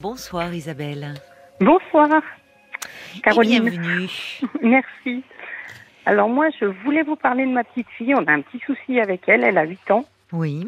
[0.00, 1.14] Bonsoir Isabelle.
[1.60, 2.08] Bonsoir.
[3.22, 3.66] Caroline.
[3.66, 4.08] Et bienvenue.
[4.62, 5.22] Merci.
[6.06, 8.14] Alors moi, je voulais vous parler de ma petite fille.
[8.14, 9.44] On a un petit souci avec elle.
[9.44, 10.04] Elle a 8 ans.
[10.32, 10.66] Oui.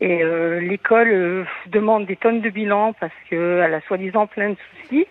[0.00, 4.56] Et euh, l'école euh, demande des tonnes de bilan parce qu'elle a soi-disant plein de
[4.82, 5.06] soucis.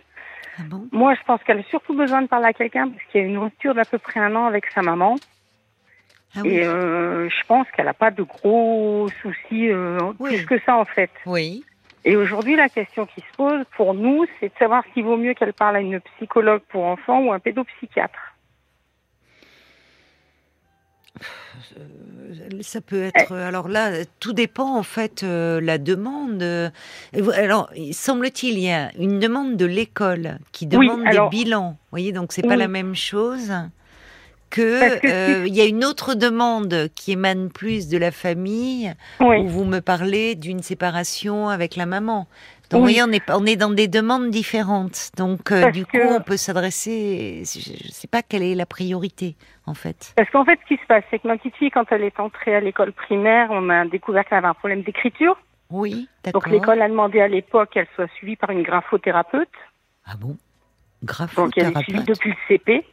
[0.60, 0.88] Ah bon?
[0.92, 3.28] Moi, je pense qu'elle a surtout besoin de parler à quelqu'un parce qu'il y a
[3.28, 5.16] une rupture d'à peu près un an avec sa maman.
[6.36, 6.50] Ah oui.
[6.56, 9.70] Et euh, je pense qu'elle n'a pas de gros soucis
[10.20, 10.36] Oui.
[10.36, 11.10] plus que ça en fait.
[11.26, 11.64] Oui.
[12.08, 15.34] Et aujourd'hui, la question qui se pose pour nous, c'est de savoir s'il vaut mieux
[15.34, 18.20] qu'elle parle à une psychologue pour enfants ou un pédopsychiatre.
[21.78, 23.31] Euh, Ça peut être.
[23.34, 26.44] Alors là, tout dépend en fait euh, la demande.
[26.44, 26.70] euh,
[27.36, 31.38] Alors, il- semble-t-il, il y a une demande de l'école qui Oui, demande alors- des
[31.38, 31.72] bilans.
[31.72, 32.58] Vous voyez, donc c'est pas Oui.
[32.58, 33.52] la même chose
[34.49, 35.05] que.
[35.05, 39.45] euh, Il y a une autre demande qui émane plus de la famille où Oui,
[39.48, 42.27] vous me parlez d'une séparation avec la maman.
[42.72, 42.94] Donc, Oui.
[42.95, 45.12] vous voyez, on est, on est dans des demandes différentes.
[45.17, 47.44] Donc, euh, du coup, on peut s'adresser.
[47.45, 49.36] Je ne sais pas quelle est la priorité,
[49.67, 50.14] en fait.
[50.16, 52.20] parce qu'en fait, ce qui se passe, c'est que ma petite fille, quand elle est
[52.20, 55.38] entrée à l'école primaire, on a découvert qu'elle avait un problème d'écriture.
[55.70, 56.42] Oui, d'accord.
[56.44, 59.50] Donc l'école a demandé à l'époque qu'elle soit suivie par une graphothérapeute.
[60.05, 60.36] Ah bon?
[61.03, 62.86] Grave Donc elle est suivie depuis le CP.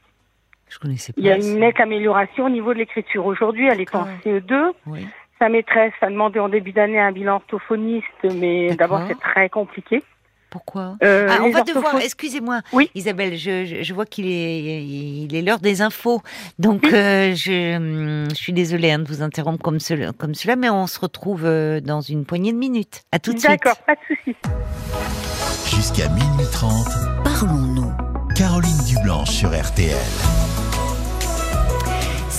[0.72, 1.20] Je connaissais pas.
[1.20, 3.26] Il y a une nette amélioration au niveau de l'écriture.
[3.26, 4.14] Aujourd'hui, elle est en D'accord.
[4.24, 4.72] CE2.
[4.86, 5.06] Oui.
[5.38, 8.98] Sa maîtresse a demandé en début d'année un bilan orthophoniste, mais D'accord.
[8.98, 10.02] d'abord c'est très compliqué.
[10.50, 10.96] Pourquoi?
[11.02, 11.96] Euh, Ah, on va devoir.
[11.96, 12.90] Excusez-moi, Oui.
[12.94, 13.36] Isabelle.
[13.36, 16.20] Je, je, je vois qu'il est, il est l'heure des infos.
[16.58, 20.68] Donc, euh, je, je suis désolée hein, de vous interrompre comme cela, comme cela, mais
[20.70, 23.02] on se retrouve euh, dans une poignée de minutes.
[23.12, 23.50] À tout de suite.
[23.50, 24.36] D'accord, pas de souci.
[25.74, 26.70] Jusqu'à minuit 30,
[27.24, 27.90] Parlons-nous.
[28.36, 29.96] Caroline Dublanche sur RTL.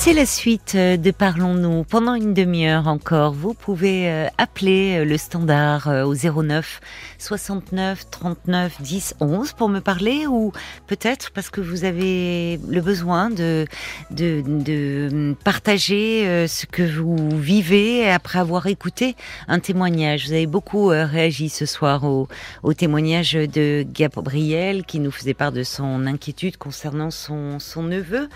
[0.04, 1.86] C'est la suite euh, de Parlons-nous.
[1.86, 6.82] Pendant une demi-heure encore, vous pouvez euh, appeler euh, le standard au 09
[7.20, 10.52] 69 39 10 11 pour me parler ou
[10.88, 13.66] peut-être parce que vous avez le besoin de,
[14.12, 19.16] de, hum, partager ce que vous vivez après avoir écouté
[19.48, 20.28] un témoignage.
[20.28, 22.28] Vous avez beaucoup réagi ce soir au,
[22.62, 28.28] au témoignage de Gabriel qui nous faisait part de son inquiétude concernant son, son neveu.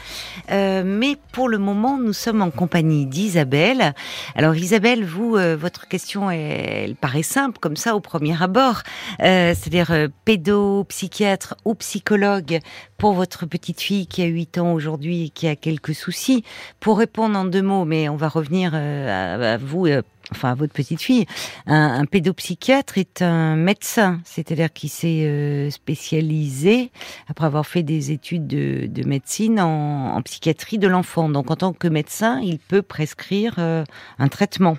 [0.49, 3.93] Mais pour le moment, nous sommes en compagnie d'Isabelle.
[4.35, 8.83] Alors Isabelle, vous, euh, votre question, elle, paraît simple comme ça au premier abord,
[9.21, 12.59] Euh, c'est-à-dire euh, pédopsychiatre ou psychologue
[12.97, 16.43] pour votre petite fille qui a 8 ans aujourd'hui et qui a quelques soucis.
[16.79, 19.87] Pour répondre en deux mots, mais on va revenir euh, à vous.
[20.31, 21.25] Enfin, votre petite fille,
[21.67, 26.91] un, pédopsychiatre est un médecin, c'est-à-dire qui s'est euh, spécialisé
[27.29, 31.29] après avoir fait des études de, de médecine en, psychiatrie de l'enfant.
[31.29, 33.85] Donc, en tant que médecin, il peut prescrire euh,
[34.19, 34.77] un traitement.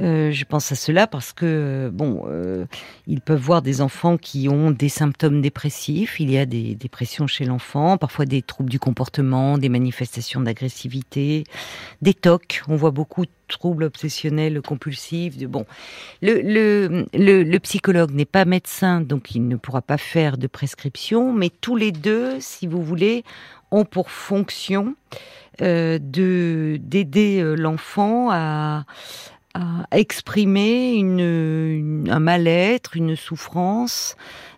[0.00, 2.24] Euh, je pense à cela parce que, bon,
[3.06, 6.18] ils peuvent voir des enfants qui ont des symptômes dépressifs.
[6.18, 11.44] Il y a des dépressions chez l'enfant, parfois des troubles du comportement, des manifestations d'agressivité,
[12.00, 12.62] des TOC.
[12.68, 15.36] On voit beaucoup troubles obsessionnels compulsifs.
[15.36, 15.66] De, bon,
[16.22, 21.32] le, le, le, psychologue n'est pas médecin, donc il ne pourra pas faire de prescription,
[21.32, 23.24] mais tous les deux, si vous voulez,
[23.70, 24.94] ont pour fonction
[25.60, 28.84] euh, de d'aider euh, l'enfant à,
[29.54, 34.16] à exprimer une, une- un mal-être, une souffrance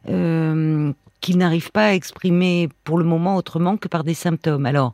[0.08, 4.66] euh, qu'il n'arrive pas à exprimer pour le moment autrement que par des symptômes.
[4.66, 4.92] Alors,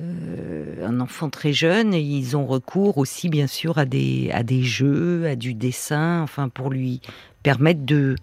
[0.00, 4.62] euh, un enfant très jeune, ils ont recours aussi bien sûr à des, à des
[4.62, 7.00] jeux, à du dessin, enfin pour lui
[7.42, 8.16] permettre de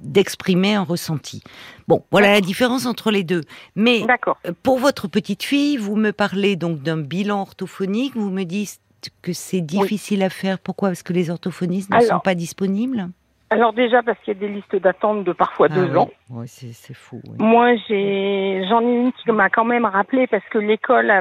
[0.00, 1.42] d'exprimer un ressenti.
[1.88, 3.42] Bon, voilà la différence entre les deux.
[3.74, 4.06] Mais
[4.46, 8.80] euh, pour votre petite fille, vous me parlez donc d'un bilan orthophonique, vous me dites
[9.20, 10.58] que c'est difficile à faire.
[10.58, 10.90] Pourquoi?
[10.90, 13.10] Parce que les orthophonistes ne Alors, sont pas disponibles?
[13.50, 15.98] Alors déjà parce qu'il y a des listes d'attente de parfois Ah deux oui.
[15.98, 16.10] ans.
[16.30, 17.20] Ouais, c'est c'est fou.
[17.26, 17.36] oui.
[17.38, 21.20] Moi, j'ai, j'en ai une qui m'a quand même rappelé parce que l'école a,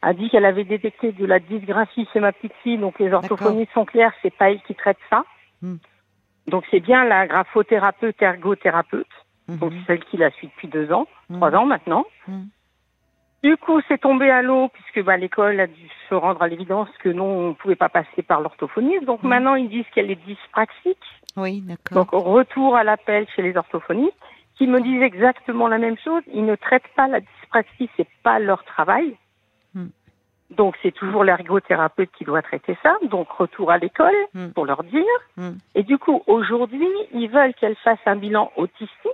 [0.00, 3.72] a dit qu'elle avait détecté de la dysgraphie chez ma petite fille, donc les orthophonistes
[3.74, 5.24] sont clairs, c'est pas elle qui traite ça.
[5.60, 5.76] Hmm.
[6.46, 9.06] Donc c'est bien la graphothérapeute ergothérapeute,
[9.48, 9.80] donc Mhm.
[9.80, 11.36] c'est celle qui la suit depuis deux ans, Mhm.
[11.36, 12.06] trois ans maintenant.
[12.26, 12.44] Hmm.
[13.42, 16.88] Du coup, c'est tombé à l'eau puisque bah, l'école a dû se rendre à l'évidence
[16.98, 19.04] que non, on ne pouvait pas passer par l'orthophoniste.
[19.04, 19.28] Donc Mhm.
[19.28, 20.98] maintenant, ils disent qu'elle est dyspraxique.
[21.36, 22.04] Oui, d'accord.
[22.04, 24.16] Donc retour à l'appel chez les orthophonistes
[24.56, 26.22] qui me disent exactement la même chose.
[26.34, 29.16] Ils ne traitent pas la dyspraxie, c'est pas leur travail.
[29.74, 29.86] Hmm.
[30.50, 32.96] Donc c'est toujours l'ergothérapeute qui doit traiter ça.
[33.04, 34.48] Donc retour à l'école Hmm.
[34.48, 35.04] pour leur dire.
[35.76, 39.12] Et du coup aujourd'hui ils veulent qu'elle fasse un bilan autistique.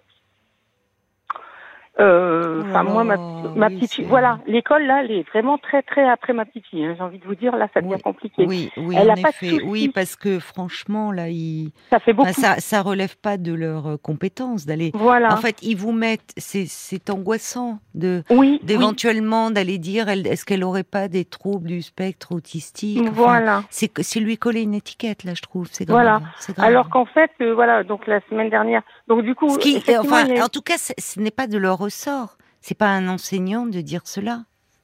[2.00, 3.16] Euh, enfin, moi, ma,
[3.54, 6.84] ma petite fille, voilà, l'école là, elle est vraiment très très après ma petite fille.
[6.84, 6.94] Hein.
[6.96, 8.44] J'ai envie de vous dire, là, ça devient compliqué.
[8.46, 9.58] Oui, oui, elle en a effet.
[9.58, 11.70] Pas oui, parce que franchement, là, il...
[11.90, 12.32] ça fait beaucoup.
[12.32, 14.90] ça, ça relève pas de leurs euh, compétences d'aller.
[14.94, 15.32] Voilà.
[15.32, 20.64] En fait, ils vous mettent, c'est, c'est angoissant de, oui, d'éventuellement d'aller dire, est-ce qu'elle
[20.64, 23.02] aurait pas des troubles du spectre autistique?
[23.02, 23.62] Enfin, Voilà.
[23.70, 25.68] C'est, c'est lui coller une étiquette là, je trouve.
[25.70, 25.88] C'est.
[25.88, 26.22] Voilà.
[26.38, 26.66] C'est grave.
[26.66, 30.28] Alors qu'en fait, euh, voilà, donc la semaine dernière, donc du coup, qui, effectivement, enfin,
[30.40, 32.36] a- en tout cas, ce n'est pas de leur ressort.
[32.60, 34.40] C'est pas un enseignant de dire cela.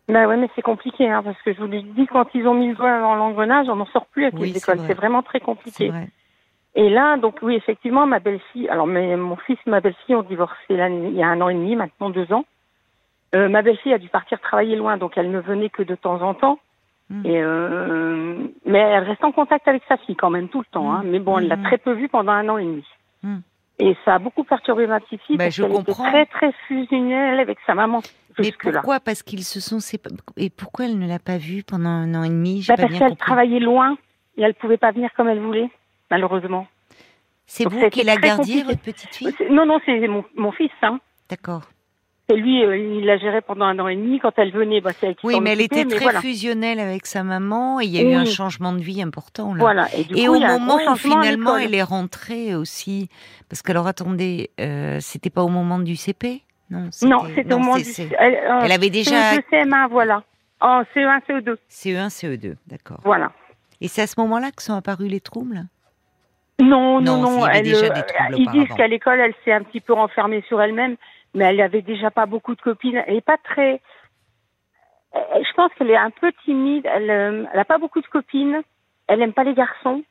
[0.08, 2.54] Bah ouais, mais c'est compliqué, hein, parce que je vous le dis, quand ils ont
[2.54, 4.78] mis le doigt dans l'engrenage, on n'en sort plus avec Oui, les c'est écoles.
[4.78, 4.86] vrai.
[4.88, 5.88] C'est vraiment très compliqué.
[5.88, 6.08] vrai.
[6.74, 10.22] Et là, donc oui, effectivement, ma belle-fille, alors mais, mon fils et ma belle-fille ont
[10.22, 10.76] divorcé il
[11.14, 12.44] y a un an et demi, maintenant deux ans.
[13.34, 16.20] Euh, ma belle-fille a dû partir travailler loin, donc elle ne venait que de temps
[16.22, 16.58] en temps.
[17.08, 17.26] Mm.
[17.26, 18.36] Et euh,
[18.66, 20.92] mais elle reste en contact avec sa fille quand même tout le temps.
[20.92, 21.02] Hein.
[21.04, 21.08] Mm.
[21.10, 21.62] Mais bon, elle l'a Mm.
[21.64, 22.84] très peu vue pendant un an et demi.
[23.22, 23.38] Mm.
[23.80, 27.40] Et ça a beaucoup perturbé ma petite fille Bah, parce qu'elle était très très fusionnelle
[27.40, 28.02] avec sa maman
[28.38, 28.52] Mais là.
[28.72, 29.00] pourquoi?
[29.00, 30.16] Parce qu'ils se sont séparés.
[30.36, 32.64] Et pourquoi elle ne l'a pas vu pendant un an et demi?
[32.68, 33.96] Bah, pas parce qu'elle travaillait loin
[34.36, 35.70] et elle pouvait pas venir comme elle voulait,
[36.10, 36.66] malheureusement.
[37.46, 39.34] C'est vous qui la gardiez, votre petite fille?
[39.50, 40.70] Non, non, c'est mon, mon fils.
[40.82, 41.00] Hein.
[41.28, 41.62] D'accord.
[42.30, 44.20] Et lui, euh, il la gérait pendant un an et demi.
[44.20, 46.20] Quand elle venait, bah, c'est elle qui Oui, mais elle était mais très voilà.
[46.20, 49.60] fusionnelle avec sa maman et il y a eu un changement de vie important là.
[49.60, 49.86] Voilà.
[49.96, 53.08] Et, du Et coup, au moment où finalement elle est rentrée aussi,
[53.48, 57.82] parce qu'alors attendez, euh, c'était pas au moment du CP Non, c'était au moment du.
[58.18, 60.22] Elle, euh, Elle avait déjà CE2, CM1, voilà.
[60.60, 63.00] En CE1, CE2, CE1, CE2, d'accord.
[63.04, 63.32] voilà.
[63.80, 65.64] Et c'est à ce moment-là que sont apparus les troubles?
[66.60, 67.44] Non, Non, non, non.
[67.44, 70.44] avait Elle, déjà des troubles ils disent qu'à l'école, elle s'est un petit peu renfermée
[70.46, 70.96] sur elle-même,
[71.34, 73.02] mais elle avait déjà pas beaucoup de copines.
[73.06, 73.80] Elle est pas très.
[75.14, 76.86] Euh, Je pense qu'elle est un peu timide.
[76.92, 78.60] Elle, euh, elle a pas beaucoup de copines.
[79.08, 80.02] Elle aime pas les garçons.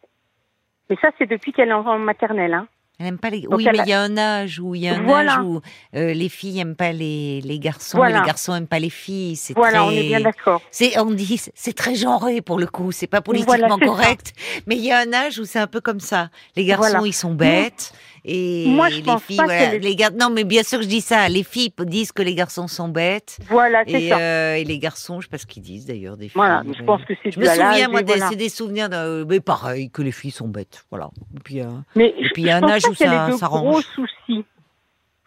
[0.90, 2.54] Mais ça, c'est depuis qu'elle est en maternelle.
[2.54, 2.68] Hein.
[3.02, 3.42] Elle aime pas les.
[3.44, 5.36] Donc oui, mais a- il y a un âge où il y a un Voilà.
[5.36, 5.62] âge où
[5.96, 8.20] euh, les filles aiment pas les, les garçons, Voilà.
[8.20, 9.38] les garçons aiment pas les filles.
[9.38, 9.88] C'est Voilà, très...
[9.88, 10.62] on est bien d'accord.
[10.70, 12.92] C'est, on dit, c'est très genré pour le coup.
[12.92, 13.86] C'est pas politiquement Voilà, c'est ça.
[13.86, 14.34] correct,
[14.68, 16.28] mais il y a un âge où c'est un peu comme ça.
[16.58, 17.94] Les garçons, ils sont bêtes.
[18.32, 20.62] Et Moi, je les pense filles, pas voilà, que les- les gar- Non, mais bien
[20.62, 21.28] sûr que je dis ça.
[21.30, 23.40] Les filles disent que les garçons sont bêtes.
[23.50, 24.20] Voilà, c'est Et, ça.
[24.20, 26.34] euh, et les garçons, je sais pas ce qu'ils disent d'ailleurs des filles.
[26.36, 28.30] Voilà, je pense que c'est Je me souviens, moi, et des- voilà.
[28.30, 30.86] c'est des souvenirs, de, mais pareil, que les filles sont bêtes.
[30.92, 31.10] Voilà.
[31.36, 31.66] Et puis, euh,
[31.96, 33.64] Mais Et puis, il y a un âge où ça s'arrange.
[33.68, 34.46] gros soucis.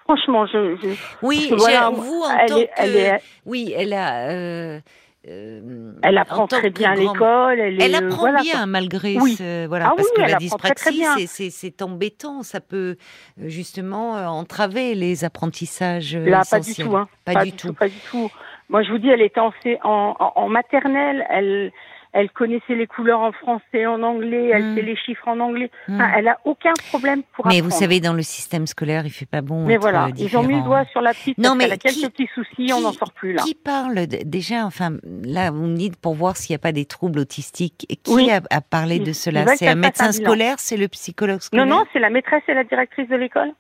[0.05, 0.89] Franchement, je, je
[1.23, 2.71] Oui, voilà, vous, en elle tant est- que...
[2.77, 4.29] elle est- Oui, elle a...
[4.31, 4.81] euh,
[5.29, 7.61] euh, elle en apprend très bien à l'école.
[7.61, 8.67] Elle, est, Elle apprend voilà, bien quoi.
[8.67, 9.35] malgré Oui.
[9.37, 12.97] ce voilà Ah parce oui, que la dyspraxie c'est c'est c'est embêtant ça peut
[13.41, 17.09] euh, justement euh, entraver les apprentissages Là, pas du tout, hein.
[17.25, 17.73] Pas du tout.
[17.73, 18.31] Pas du tout.
[18.69, 21.27] Moi, je vous dis, elle était C- en, en, en maternelle.
[21.29, 21.73] Elle,
[22.15, 24.51] elle connaissait les couleurs en français, en anglais.
[24.53, 24.75] Elle Mm.
[24.77, 25.71] sait les chiffres en anglais.
[25.89, 27.73] Enfin, elle a aucun problème pour mais apprendre.
[27.73, 30.43] vous savez dans le système scolaire il fait pas bon Mais voilà, euh, ils ont
[30.43, 31.39] mis le doigt sur la petite.
[31.39, 33.43] Non, mais qu'elle a quelques qui- petits soucis, on n'en sort plus là.
[33.43, 34.91] Qui parle de- déjà enfin
[35.25, 38.31] là vous me dites pour voir s'il n'y a pas des troubles autistiques qui Oui.
[38.31, 39.47] a, a parlé de cela?
[39.57, 41.67] c'est un médecin scolaire c'est le psychologue Non, scolaire?
[41.67, 43.53] non, c'est la maîtresse et la directrice de l'école.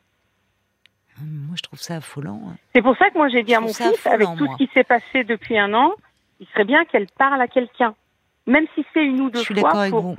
[1.23, 2.57] moi je trouve ça affolant hein.
[2.75, 4.57] C'est pour ça que moi j'ai dit Je à mon fils, avec tout moi.
[4.59, 5.93] ce qui s'est passé depuis un an,
[6.41, 7.95] il serait bien qu'elle parle à quelqu'un,
[8.47, 9.63] même si c'est une ou deux je suis fois.
[9.65, 10.17] d'accord avec pour- vous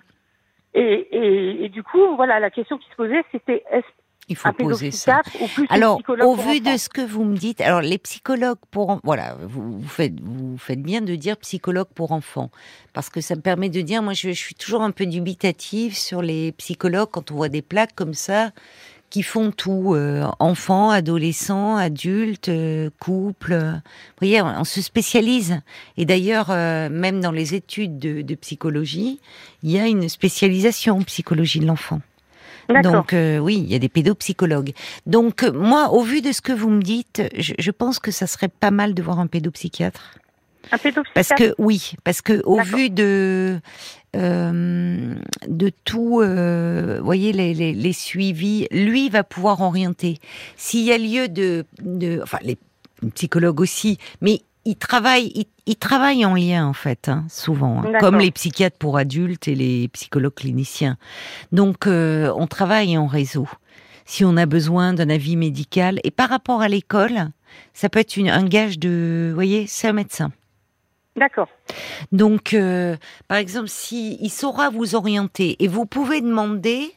[0.73, 3.85] Et, et, et du coup, voilà, la question qui se posait, c'était est-ce
[4.29, 7.35] il faut un poser ça ou plus Alors, au vu de ce que vous me
[7.35, 11.89] dites, alors les psychologues pour voilà, vous, vous faites vous faites bien de dire psychologue
[11.93, 12.49] pour enfants
[12.93, 15.93] parce que ça me permet de dire, moi je, je suis toujours un peu dubitative
[15.97, 18.51] sur les psychologues quand on voit des plaques comme ça
[19.13, 23.53] qui font tout, euh, enfants, adolescents, adultes, euh, couples.
[23.53, 25.61] Vous voyez, on, on se spécialise.
[25.97, 29.19] Et d'ailleurs, euh, même dans les études de, de psychologie,
[29.61, 32.01] il y a une spécialisation en psychologie de l'enfant.
[32.81, 34.73] Donc euh, oui, il y a des pédopsychologues.
[35.05, 38.25] Donc moi, au vu de ce que vous me dites, je, je pense que ça
[38.25, 40.15] serait pas mal de voir un pédopsychiatre.
[40.71, 41.13] Un pédopsychiatre?
[41.13, 43.59] Parce que oui, parce que au vu de
[44.15, 45.15] euh,
[45.47, 50.19] de tout, euh, voyez les, les, les suivis, lui va pouvoir orienter.
[50.55, 52.57] S'il y a lieu de, de enfin les
[53.15, 57.93] psychologues aussi, mais ils travaillent, ils, ils travaillent en lien en fait, hein, souvent, hein,
[57.99, 60.97] comme les psychiatres pour adultes et les psychologues cliniciens.
[61.51, 63.47] Donc euh, on travaille en réseau.
[64.05, 67.29] Si on a besoin d'un avis médical et par rapport à l'école,
[67.73, 70.31] ça peut être une, un gage de, vous voyez, c'est un médecin.
[71.15, 71.49] D'accord.
[72.11, 72.95] Donc, euh,
[73.27, 76.91] par exemple, si il saura vous orienter et vous pouvez demander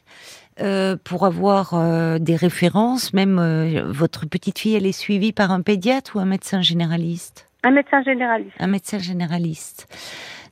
[0.59, 3.39] euh, pour avoir euh, des références, même
[3.83, 7.47] votre petite fille, elle est suivie par un pédiatre ou un médecin généraliste?
[7.63, 8.55] Un médecin généraliste.
[8.59, 9.87] Un médecin généraliste.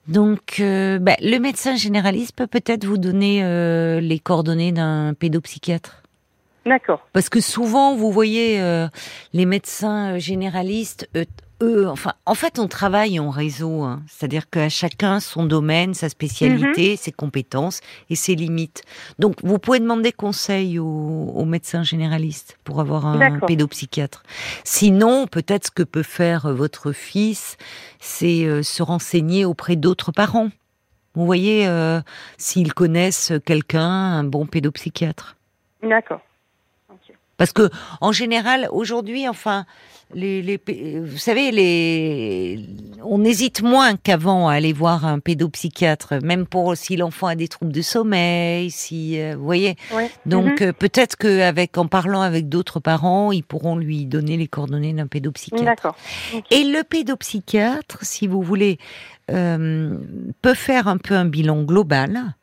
[0.07, 3.41] Donc, bah, le médecin généraliste peut peut-être vous donner
[3.99, 6.03] les coordonnées d'un pédopsychiatre.
[6.65, 7.07] D'accord.
[7.13, 8.87] Parce que souvent, vous voyez, euh,
[9.33, 11.07] les médecins généralistes,
[11.61, 13.83] eux, enfin, en fait, on travaille en réseau.
[13.83, 14.01] hein.
[14.07, 16.97] C'est-à-dire qu'à chacun son domaine, sa spécialité, Mhm.
[16.97, 18.83] ses compétences et ses limites.
[19.19, 20.85] Donc, vous pouvez demander conseil aux,
[21.33, 24.23] aux médecins généralistes pour avoir un pédopsychiatre.
[24.63, 27.57] Sinon, peut-être ce que peut faire euh, votre fils,
[27.99, 30.49] c'est euh, se renseigner auprès d'autres parents.
[31.13, 32.01] Vous voyez, euh,
[32.37, 35.37] s'ils connaissent quelqu'un, un bon pédopsychiatre.
[35.81, 36.19] D'accord.
[37.37, 37.69] Parce que
[38.01, 39.65] en général, aujourd'hui, enfin,
[40.13, 42.59] les, les, pé- vous savez, les,
[43.03, 47.47] on hésite moins qu'avant à aller voir un pédopsychiatre, même pour si l'enfant a des
[47.47, 49.75] troubles de sommeil, si, euh, vous voyez.
[50.25, 50.67] Donc Mhm.
[50.69, 55.07] euh, peut-être qu'avec, en parlant avec d'autres parents, ils pourront lui donner les coordonnées d'un
[55.07, 55.63] pédopsychiatre.
[55.65, 55.95] D'accord.
[56.51, 58.77] Et le pédopsychiatre, si vous voulez,
[59.31, 59.97] euh,
[60.41, 62.35] peut faire un peu un bilan global.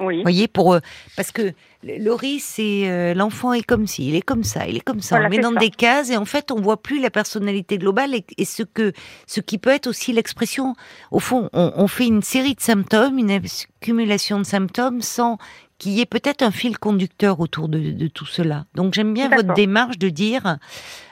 [0.00, 0.22] Oui.
[0.22, 0.80] voyez, pour eux.
[1.16, 1.52] Parce que
[1.82, 5.16] Laurie, c'est euh, l'enfant est comme ci, il est comme ça, il est comme ça.
[5.16, 5.58] Voilà, on met dans ça.
[5.58, 8.92] des cases et en fait, on voit plus la personnalité globale et, et ce que
[9.26, 10.74] ce qui peut être aussi l'expression.
[11.10, 15.38] Au fond, on, on fait une série de symptômes, une accumulation de symptômes sans
[15.80, 18.66] qu'il y ait peut-être un fil conducteur autour de, de tout cela.
[18.76, 20.58] Donc j'aime bien votre démarche de dire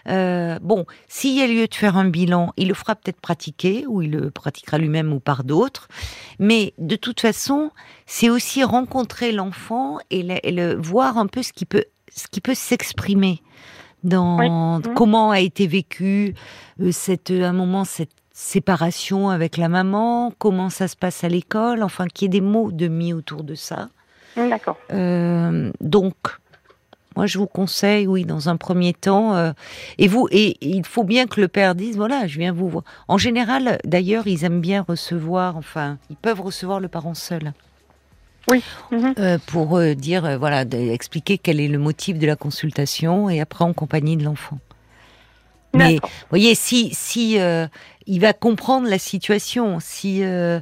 [0.08, 3.84] euh, bon, s'il y a lieu de faire un bilan, il le fera peut-être pratiquer
[3.88, 5.88] ou il le pratiquera lui-même ou par d'autres.
[6.38, 7.70] Mais de toute façon,
[8.06, 11.84] c'est aussi rencontrer l'enfant et, le, et le- voir un peu ce qui peut,
[12.14, 13.42] ce qui peut s'exprimer
[14.04, 14.48] dans Oui.
[14.88, 14.94] Mhm.
[14.94, 16.34] comment a été vécu
[16.80, 21.82] euh, cette, un moment cette séparation avec la maman, comment ça se passe à l'école,
[21.82, 23.88] enfin qu'il y ait des mots de mis autour de ça.
[24.36, 24.78] D'accord.
[24.92, 26.14] Euh, donc,
[27.16, 29.52] moi, je vous conseille, oui, dans un premier temps, euh,
[29.98, 32.84] et vous, et il faut bien que le père dise, voilà, je viens vous voir.
[33.08, 37.52] En général, d'ailleurs, ils aiment bien recevoir, enfin, ils peuvent recevoir le parent seul
[38.90, 39.14] Mhm.
[39.18, 43.64] euh, pour euh, dire, voilà, expliquer quel est le motif de la consultation et après
[43.64, 44.58] en compagnie de l'enfant.
[45.74, 47.66] Mais vous voyez, si si euh,
[48.06, 50.60] il va comprendre la situation, si euh,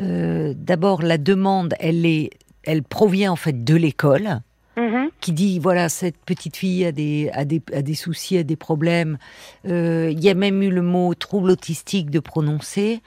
[0.00, 2.30] euh, d'abord la demande, elle est,
[2.68, 4.40] elle provient en fait de l'école,
[4.76, 5.10] Mhm.
[5.20, 8.54] qui dit voilà cette petite fille a des a des a des soucis, a des
[8.56, 9.18] problèmes.
[9.66, 13.00] Euh, Il y a même eu le mot trouble autistique de prononcer.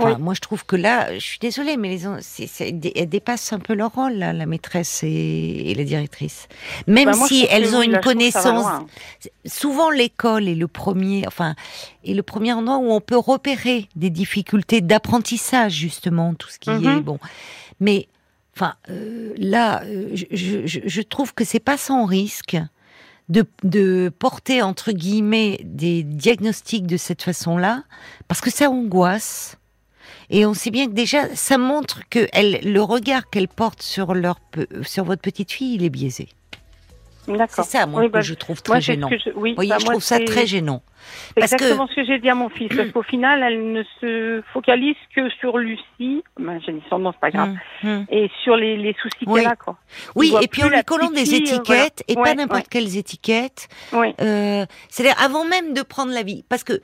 [0.00, 0.22] Enfin, Oui.
[0.22, 3.92] Moi, je trouve que là, je suis désolée, mais les, elles dépassent un peu leur
[3.94, 6.46] rôle, là, la maîtresse et, et la directrice.
[6.86, 8.64] Même Bah, moi, si elles ont une connaissance
[9.44, 11.56] souvent l'école est le premier, enfin,
[12.04, 16.70] est le premier endroit où on peut repérer des difficultés d'apprentissage justement, tout ce qui
[16.70, 17.18] est bon.
[17.80, 18.06] Mais,
[18.58, 22.56] enfin, euh, là, euh, je, trouve que c'est pas sans risque
[23.28, 27.84] de, porter entre guillemets des diagnostics de cette façon-là,
[28.26, 29.56] parce que ça angoisse.
[30.30, 34.40] Et on sait bien que déjà, ça montre que le regard qu'elle porte sur leur,
[34.82, 36.28] sur votre petite fille, il est biaisé.
[37.48, 39.08] C'est ça, moi, Oui, que bah, je trouve très Moi, gênant.
[39.08, 39.30] que je...
[39.34, 40.82] Oui, voyez, bah, je moi, trouve ça très gênant.
[41.36, 43.82] Parce que- exactement ce que j'ai dit à mon fils, parce qu'au final, elle ne
[44.00, 47.54] se focalise que sur Lucie, ben, j'ai dit son nom, c'est pas grave,
[47.84, 48.06] Hum, hum.
[48.10, 49.40] et sur les, les soucis Oui.
[49.42, 49.76] qu'elle a, quoi.
[50.16, 52.66] Oui, et puis en lui la collant des euh, étiquettes, et pas Ouais, n'importe ouais.
[52.70, 53.68] quelles étiquettes.
[53.92, 56.80] Oui, Euh, C'est-à-dire avant même de prendre la vie, parce que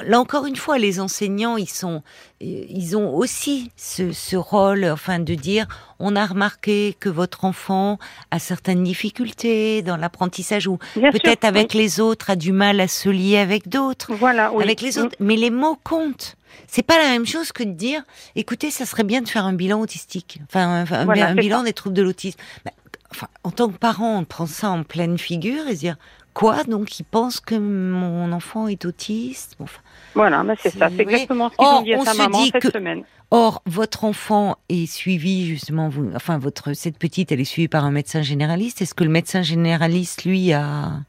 [0.00, 2.02] là encore une fois, les enseignants, ils sont,
[2.42, 5.66] euh, ils ont aussi ce, ce rôle, enfin, de dire,
[5.98, 7.98] on a remarqué que votre enfant
[8.30, 13.08] a certaines difficultés dans l'apprentissage ou peut-être avec les autres a du mal à se
[13.08, 14.10] lier avec d'autres.
[14.10, 14.16] oui.
[14.18, 14.62] Voilà, oui.
[14.62, 15.16] avec les autres.
[15.20, 16.36] Mais les mots comptent.
[16.66, 18.02] C'est pas la même chose que de dire,
[18.36, 21.96] écoutez, ça serait bien de faire un bilan autistique, enfin un, Voilà, bilan des troubles
[21.96, 22.38] de l'autisme.
[22.64, 22.72] Ben,
[23.10, 25.96] enfin, en tant que parent, on prend ça en pleine figure et se dire
[26.34, 29.56] quoi Donc, il pense que mon enfant est autiste?
[29.58, 29.80] Bon, enfin,
[30.14, 32.62] Voilà, ben, c'est ça, c'est exactement ce qu'ils Or, ont dit à sa maman cette
[32.62, 33.02] que- semaine.
[33.30, 37.84] Or, votre enfant est suivi justement, vous, enfin votre cette petite, elle est suivie par
[37.84, 38.82] un médecin généraliste.
[38.82, 41.00] Est-ce que le médecin généraliste, lui, a,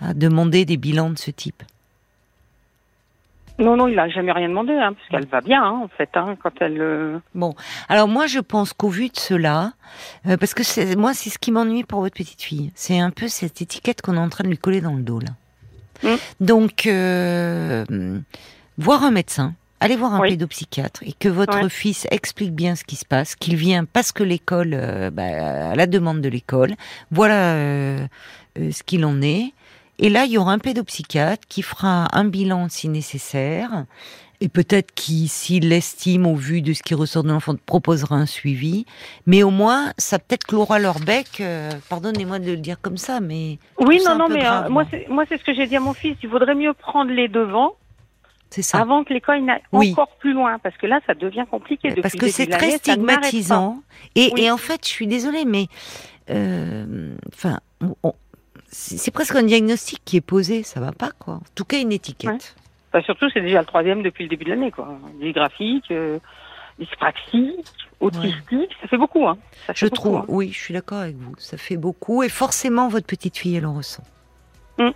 [0.00, 1.62] a demandé des bilans de ce type?
[3.62, 6.10] Non, non, il a jamais rien demandé, hein, parce qu'elle va bien, hein, en fait,
[6.14, 6.80] hein, quand elle...
[6.80, 7.54] euh, Bon,
[7.88, 9.72] alors moi je pense qu'au vu de cela,
[10.26, 13.10] euh, parce que c'est, moi c'est ce qui m'ennuie pour votre petite fille, c'est un
[13.10, 15.30] peu cette étiquette qu'on est en train de lui coller dans le dos là.
[16.02, 16.16] Mm.
[16.40, 17.84] Donc, euh,
[18.78, 20.30] voir un médecin, aller voir un Oui.
[20.30, 21.68] pédopsychiatre et que votre Ouais.
[21.68, 25.74] fils explique bien ce qui se passe, qu'il vient parce que l'école, euh, bah, à
[25.76, 26.74] la demande de l'école,
[27.12, 28.06] voilà euh,
[28.58, 29.52] euh, ce qu'il en est.
[30.04, 33.84] Et là, il y aura un pédopsychiatre qui fera un bilan si nécessaire.
[34.40, 38.26] Et peut-être qu'il, s'il l'estime au vu de ce qui ressort de l'enfant, proposera un
[38.26, 38.84] suivi.
[39.26, 41.28] Mais au moins, ça peut-être clouera leur bec.
[41.40, 44.84] euh, pardonnez-moi de le dire comme ça, mais Oui, non, non, mais grave, euh, moi,
[45.08, 45.24] moi.
[45.28, 46.16] c'est ce que j'ai dit à mon fils.
[46.24, 47.74] Il vaudrait mieux prendre les devants
[48.50, 48.80] c'est ça.
[48.80, 49.92] avant que l'école n'aille Oui.
[49.92, 51.90] encore plus loin, parce que là, ça devient compliqué.
[51.90, 53.80] Depuis Parce que c'est très stigmatisant.
[54.16, 54.42] Et, Oui.
[54.42, 55.68] et en fait, je suis désolée, mais
[56.30, 57.60] euh, enfin,
[58.02, 58.14] on-
[58.72, 61.34] c'est presque un diagnostic qui est posé, ça va pas quoi.
[61.34, 62.30] En tout cas, une étiquette.
[62.30, 62.38] Ouais.
[62.92, 64.88] Enfin, surtout, c'est déjà le troisième depuis le début de l'année, quoi.
[65.20, 66.18] Dysgraphique, euh,
[66.78, 67.66] dyspraxique,
[68.00, 69.38] autistique, ça fait beaucoup, hein.
[69.66, 70.24] Ça fait Je beaucoup, trouve, hein.
[70.28, 71.34] oui, je suis d'accord avec vous.
[71.38, 74.04] Ça fait beaucoup et forcément votre petite fille, elle en ressent.
[74.78, 74.90] Mm.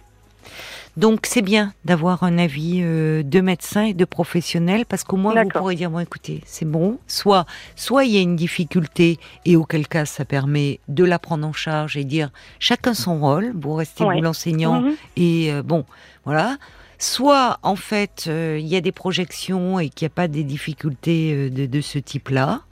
[0.97, 5.35] Donc c'est bien d'avoir un avis euh, de médecin et de professionnel parce qu'au moins
[5.43, 6.99] vous pourrez dire bon écoutez c'est bon.
[7.07, 11.47] Soit soit il y a une difficulté et auquel cas ça permet de la prendre
[11.47, 13.53] en charge et dire chacun son rôle.
[13.55, 14.17] Vous restez Ouais.
[14.17, 14.95] vous l'enseignant Mhm.
[15.17, 15.85] et euh, bon
[16.25, 16.57] voilà.
[16.99, 20.45] Soit en fait euh, il y a des projections et qu'il n'y a pas des
[20.45, 22.63] difficultés euh, de, de ce type-là.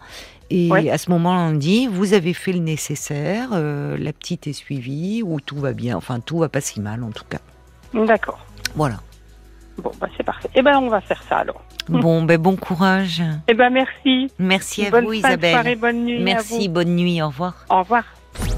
[0.49, 0.88] Et Ouais.
[0.88, 5.23] à ce moment-là on dit vous avez fait le nécessaire euh, la petite est suivie
[5.23, 5.95] ou tout va bien.
[5.99, 7.40] Enfin tout va pas si mal en tout cas
[7.95, 8.39] D'accord.
[8.75, 8.97] voilà
[9.79, 10.49] Bon, bah, c'est parfait.
[10.55, 11.61] Eh ben, on va faire ça, alors.
[11.89, 14.31] bon ben bon courage Eh ben, merci.
[14.39, 16.75] merci à bonne vous fin de Isabelle soirée, bonne nuit à merci vous.
[16.75, 18.05] bonne nuit au revoir Au revoir.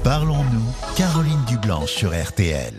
[0.03, 2.73] Parlons-nous, Caroline Dublanche sur RTL.